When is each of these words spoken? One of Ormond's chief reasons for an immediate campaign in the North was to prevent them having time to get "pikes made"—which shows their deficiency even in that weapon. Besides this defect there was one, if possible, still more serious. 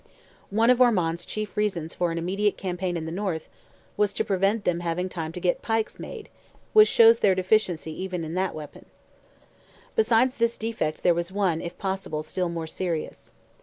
One 0.49 0.71
of 0.71 0.81
Ormond's 0.81 1.27
chief 1.27 1.55
reasons 1.55 1.93
for 1.93 2.11
an 2.11 2.17
immediate 2.17 2.57
campaign 2.57 2.97
in 2.97 3.05
the 3.05 3.11
North 3.11 3.49
was 3.95 4.15
to 4.15 4.25
prevent 4.25 4.63
them 4.65 4.79
having 4.79 5.09
time 5.09 5.31
to 5.33 5.39
get 5.39 5.61
"pikes 5.61 5.99
made"—which 5.99 6.87
shows 6.87 7.19
their 7.19 7.35
deficiency 7.35 7.91
even 8.01 8.23
in 8.23 8.33
that 8.33 8.55
weapon. 8.55 8.87
Besides 9.95 10.37
this 10.37 10.57
defect 10.57 11.03
there 11.03 11.13
was 11.13 11.31
one, 11.31 11.61
if 11.61 11.77
possible, 11.77 12.23
still 12.23 12.49
more 12.49 12.65
serious. 12.65 13.33